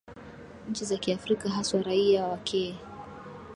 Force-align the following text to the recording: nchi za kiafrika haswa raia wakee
nchi 0.69 0.85
za 0.85 0.97
kiafrika 0.97 1.49
haswa 1.49 1.81
raia 1.81 2.25
wakee 2.27 2.77